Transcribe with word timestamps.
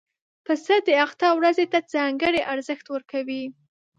پسه 0.45 0.75
د 0.87 0.89
اختر 1.05 1.31
ورځې 1.39 1.65
ته 1.71 1.79
ځانګړی 1.93 2.41
ارزښت 2.53 2.85
ورکوي. 2.89 3.43